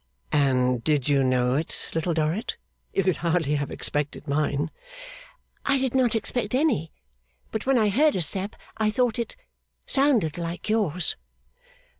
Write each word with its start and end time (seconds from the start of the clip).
'And 0.31 0.83
did 0.83 1.07
you 1.09 1.23
know 1.23 1.53
it, 1.53 1.91
Little 1.93 2.15
Dorrit? 2.15 2.57
You 2.91 3.03
could 3.03 3.17
hardly 3.17 3.53
have 3.53 3.69
expected 3.69 4.27
mine.' 4.27 4.71
'I 5.67 5.77
did 5.77 5.93
not 5.93 6.15
expect 6.15 6.55
any. 6.55 6.91
But 7.51 7.67
when 7.67 7.77
I 7.77 7.89
heard 7.89 8.15
a 8.15 8.21
step, 8.23 8.55
I 8.77 8.89
thought 8.89 9.19
it 9.19 9.35
sounded 9.85 10.39
like 10.39 10.69
yours. 10.69 11.17